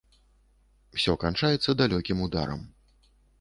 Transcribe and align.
Усё 0.97 1.13
канчаецца 1.23 1.77
далёкім 1.83 2.25
ударам. 2.29 2.65